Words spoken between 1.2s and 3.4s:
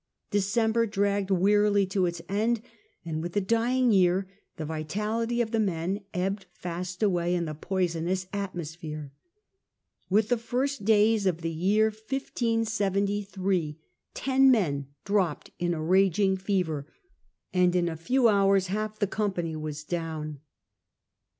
wearily to its end, and with the